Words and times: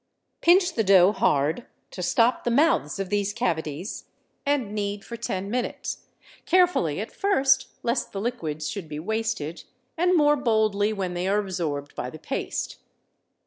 Pinch 0.41 0.73
the 0.73 0.83
dough 0.83 1.11
hard 1.11 1.67
to 1.91 2.01
stop 2.01 2.43
the 2.43 2.49
mouths 2.49 2.97
of 2.97 3.11
these 3.11 3.33
cavities, 3.33 4.05
and 4.47 4.73
knead 4.73 5.05
for 5.05 5.15
ten 5.15 5.47
minutes, 5.51 6.05
carefully 6.47 6.99
at 6.99 7.11
first, 7.11 7.67
lest 7.83 8.11
the 8.11 8.19
liquids 8.19 8.67
should 8.67 8.89
be 8.89 8.97
wasted, 8.97 9.63
and 9.95 10.17
more 10.17 10.35
boldly 10.35 10.91
when 10.91 11.13
they 11.13 11.27
are 11.27 11.37
absorbed 11.37 11.93
by 11.93 12.09
the 12.09 12.17
paste. 12.17 12.79